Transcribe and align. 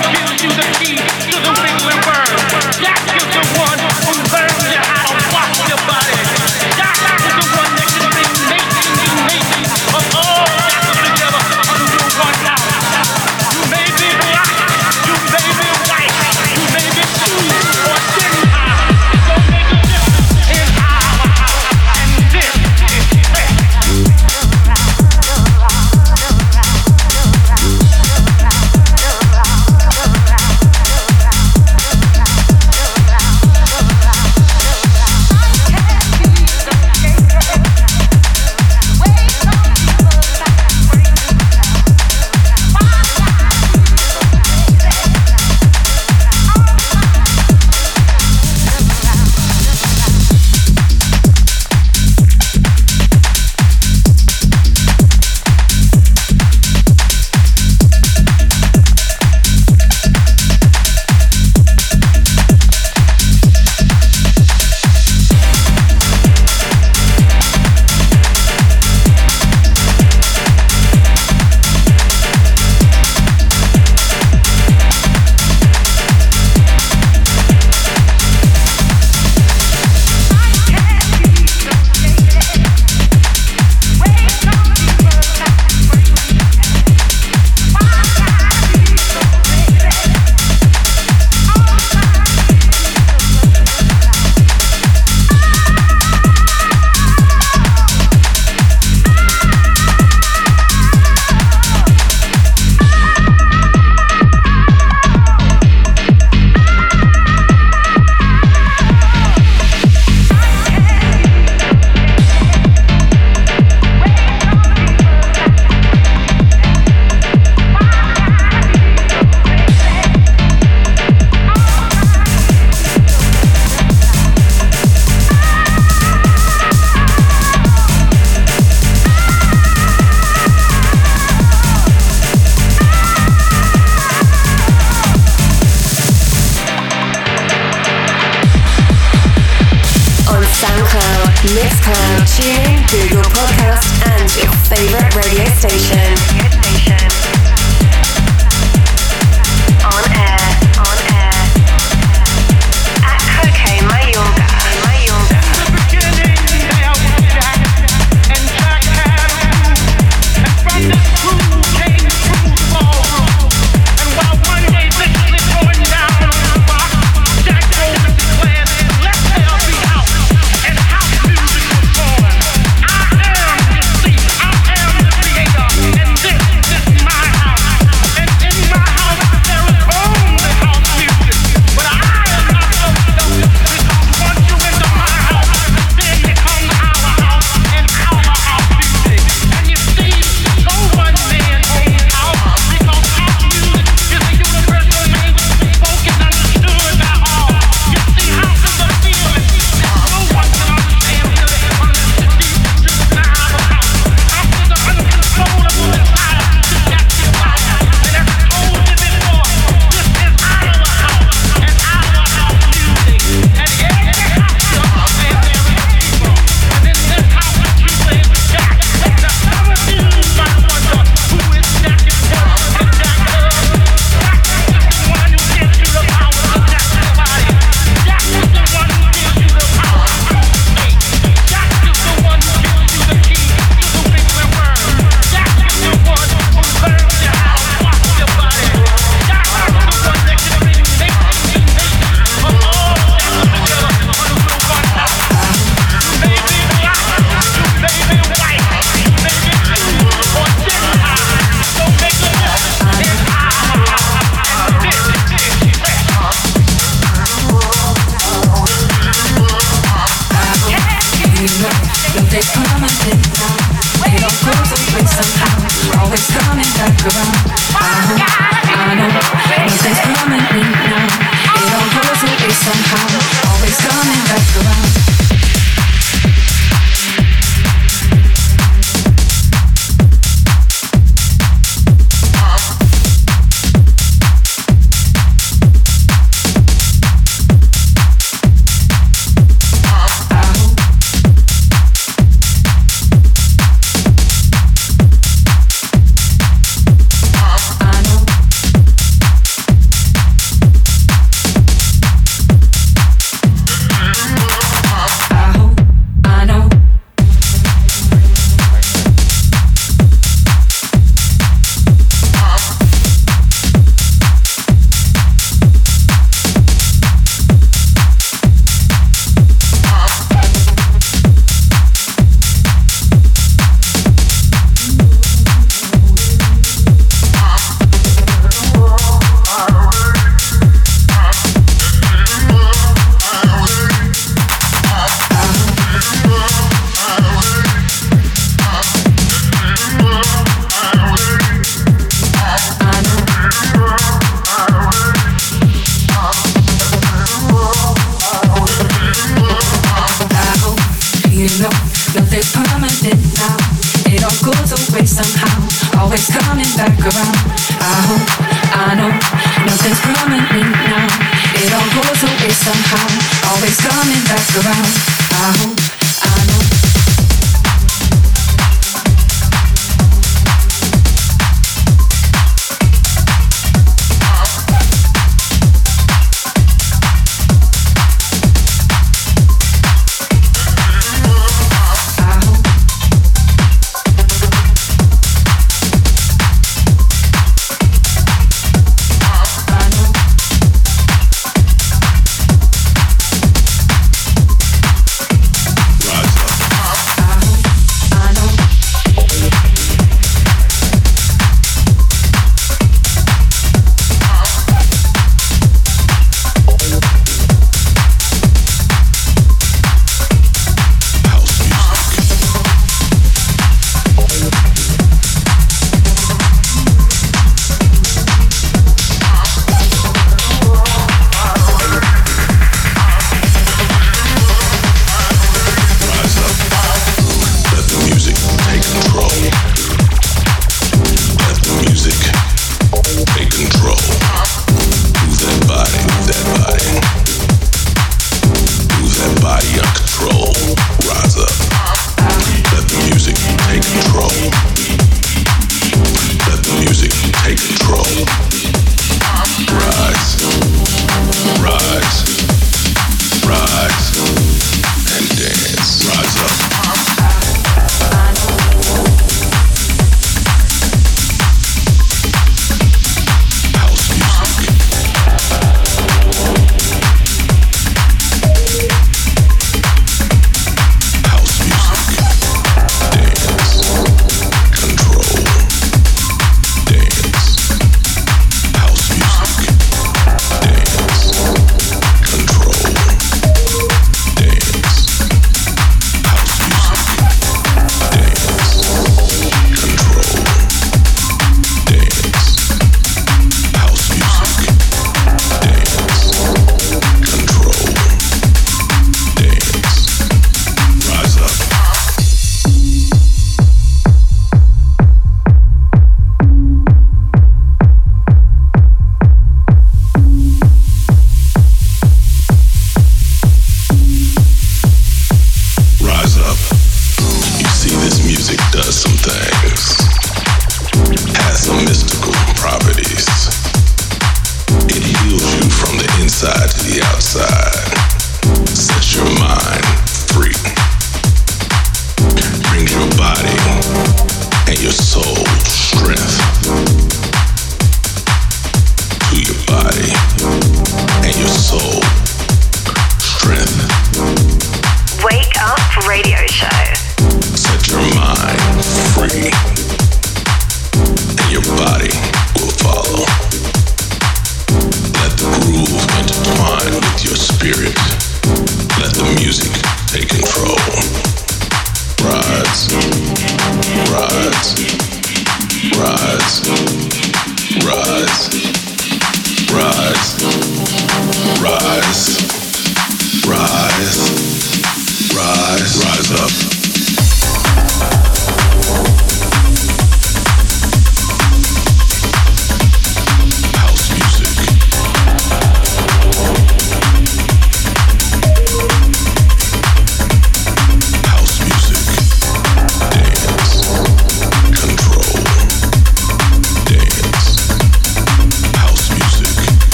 gives 0.00 0.42
you 0.42 0.48
the 0.50 0.62
key. 0.78 1.31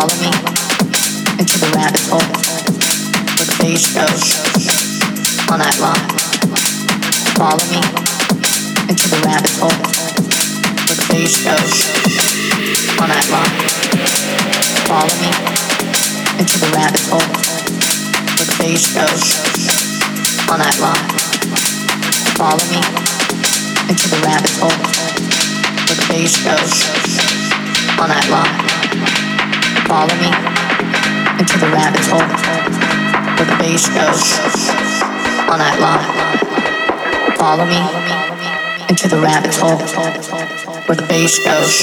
Follow 0.00 0.16
me 0.16 0.32
into 1.36 1.60
the 1.60 1.70
rabbit 1.76 2.00
hole 2.08 2.24
where 2.24 3.44
the 3.44 3.56
bass 3.60 3.92
goes 3.92 4.32
on 5.52 5.60
that 5.60 5.76
line. 5.76 6.08
Follow 7.36 7.60
me 7.68 7.84
into 8.88 9.12
the 9.12 9.20
rabbit 9.28 9.52
hole 9.60 9.76
where 10.88 10.96
the 10.96 11.04
bass 11.12 11.44
goes 11.44 11.84
on 12.96 13.12
that 13.12 13.28
line. 13.28 13.52
Follow 14.88 15.12
me 15.20 15.28
into 16.40 16.56
the 16.64 16.70
rabbit 16.72 17.04
hole 17.12 17.20
where 17.20 18.48
the 18.48 18.56
bass 18.56 18.96
goes 18.96 19.20
on 20.48 20.64
that 20.64 20.80
line. 20.80 21.04
Follow 22.40 22.64
me 22.72 22.80
into 23.84 24.08
the 24.08 24.20
rabbit 24.24 24.54
hole 24.64 24.72
where 24.72 25.92
the 25.92 26.06
bass 26.08 26.40
goes 26.40 26.88
on 28.00 28.08
that 28.08 28.24
line. 28.32 28.59
Follow 29.90 30.14
me. 30.22 30.30
Into 31.40 31.58
the 31.58 31.66
rabbit 31.74 32.06
hole 32.06 32.22
where 33.34 33.44
the 33.44 33.56
bass 33.58 33.88
goes. 33.88 34.38
All 35.50 35.58
night 35.58 35.80
long. 35.80 35.98
Follow 37.36 37.66
me. 37.66 37.82
Into 38.88 39.08
the 39.08 39.18
rabbit 39.20 39.52
hole 39.56 39.78
where 40.86 40.94
the 40.94 41.06
bass 41.08 41.44
goes 41.44 41.82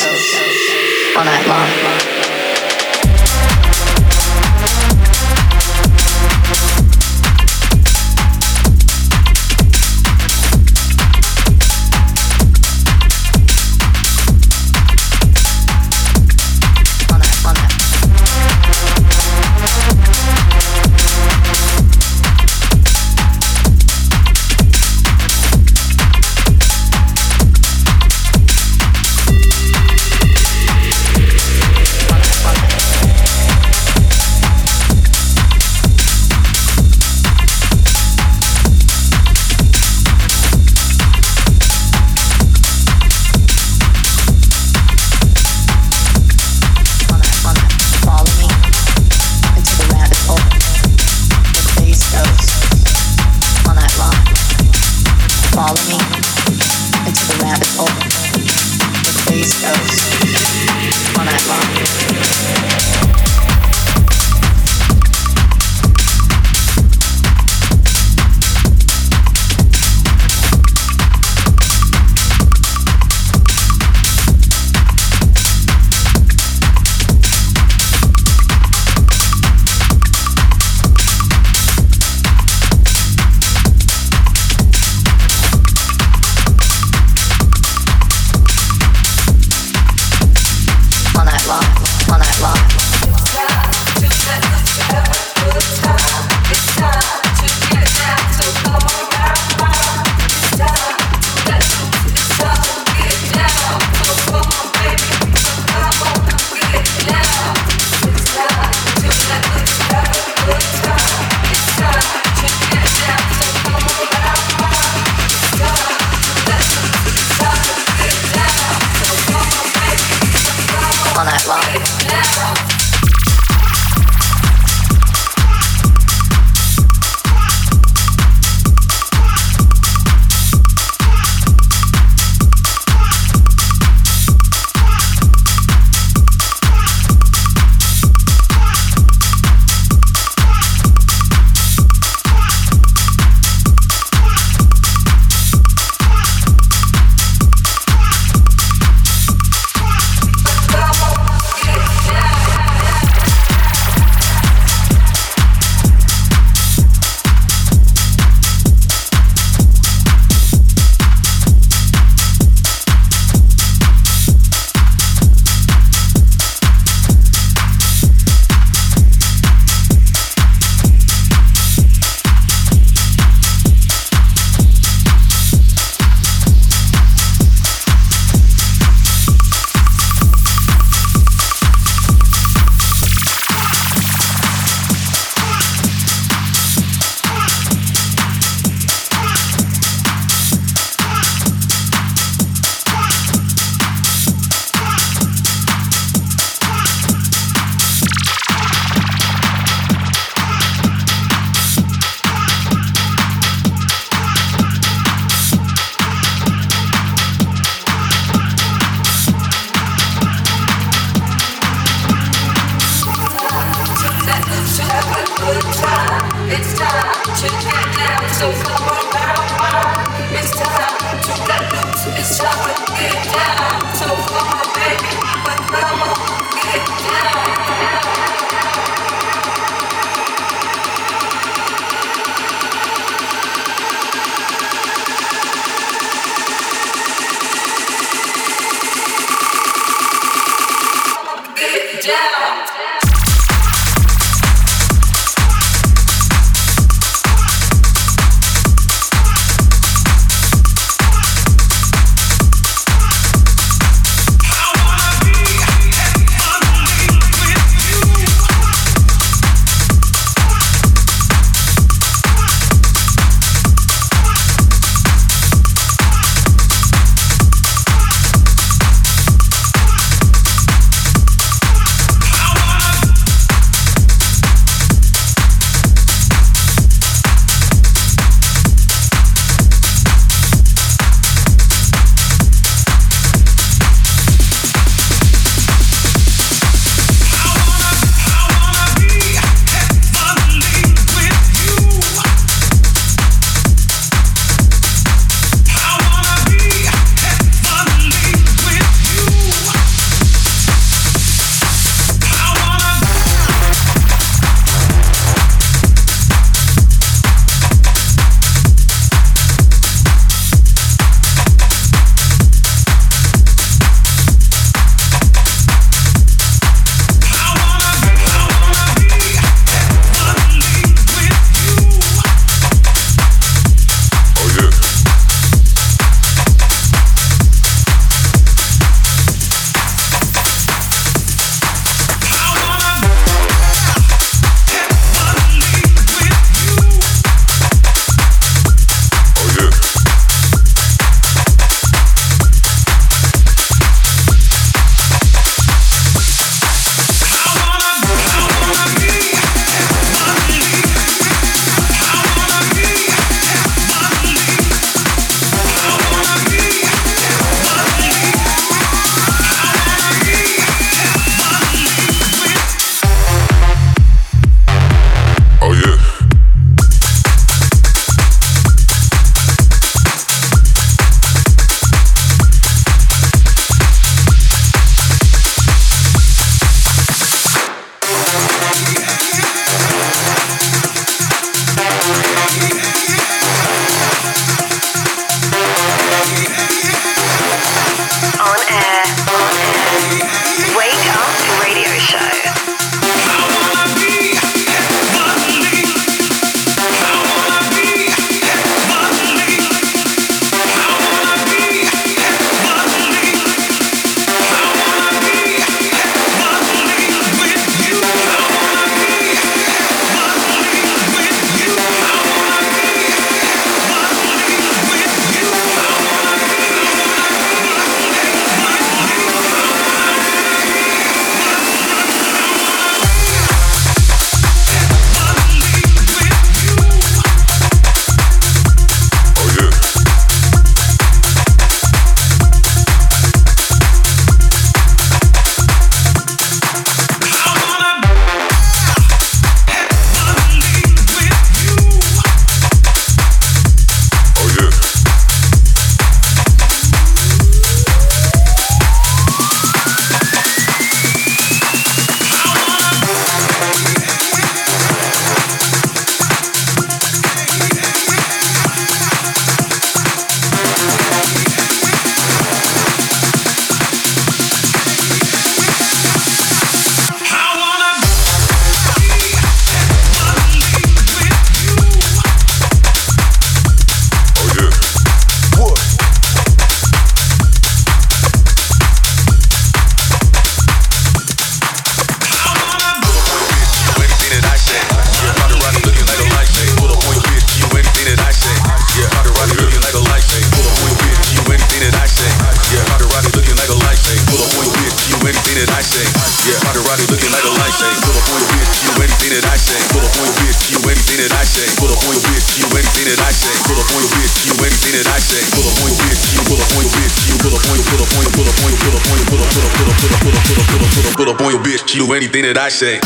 I 512.67 512.69
say. 512.69 512.99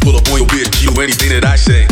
Pull 0.00 0.14
up 0.14 0.28
on 0.28 0.38
your 0.38 0.46
bitch, 0.46 0.84
you 0.84 1.02
anything 1.02 1.30
that 1.30 1.44
I 1.44 1.56
say. 1.56 1.88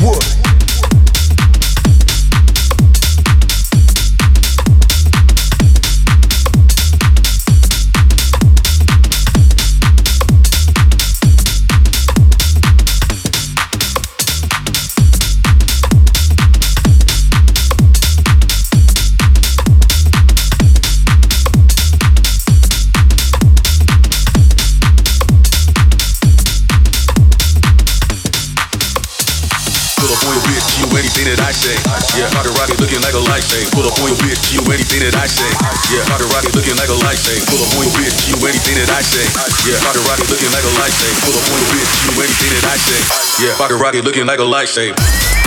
Say. 37.23 37.39
Pull 37.47 37.62
up 37.62 37.70
bitch, 37.95 38.27
you 38.27 38.35
anything 38.43 38.75
that 38.83 38.91
I 38.91 39.03
say. 39.03 39.23
Yeah, 39.62 39.79
Maserati 39.87 40.27
looking 40.27 40.51
like 40.51 40.66
a 40.66 40.73
light 40.83 40.91
say. 40.91 41.12
Pull 41.23 41.39
up 41.39 41.47
bitch, 41.70 41.93
you 42.03 42.11
anything 42.18 42.51
that 42.59 42.66
I 42.66 42.77
say. 42.83 42.99
Yeah, 43.39 43.55
Maserati 43.62 44.03
looking 44.03 44.27
like 44.27 44.41
a 44.41 44.45
light 44.45 44.68
say. 44.68 45.41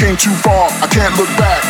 Came 0.00 0.16
too 0.16 0.34
far, 0.36 0.70
I 0.80 0.86
can't 0.86 1.14
look 1.18 1.28
back. 1.36 1.69